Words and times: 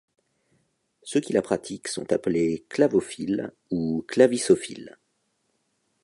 Ceux 1.03 1.19
qui 1.19 1.31
la 1.31 1.43
pratiquent 1.43 1.87
sont 1.87 2.11
appelés 2.11 2.65
clavophiles, 2.69 3.53
ou 3.69 4.03
clavissophiles. 4.07 4.97